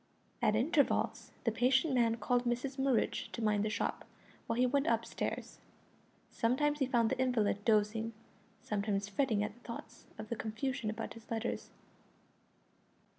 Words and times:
At 0.41 0.55
intervals 0.55 1.31
the 1.43 1.51
patient 1.51 1.93
man 1.93 2.17
called 2.17 2.45
Mrs 2.45 2.79
Murridge 2.79 3.31
to 3.33 3.41
mind 3.43 3.63
the 3.63 3.69
shop, 3.69 4.03
while 4.47 4.57
he 4.57 4.65
went 4.65 4.87
up 4.87 5.05
stairs. 5.05 5.59
Sometimes 6.31 6.79
he 6.79 6.87
found 6.87 7.11
the 7.11 7.19
invalid 7.19 7.63
dozing, 7.65 8.13
sometimes 8.63 9.07
fretting 9.07 9.43
at 9.43 9.53
the 9.53 9.59
thoughts 9.59 10.07
of 10.17 10.29
the 10.29 10.35
confusion 10.35 10.89
about 10.89 11.13
his 11.13 11.29
letters. 11.29 11.69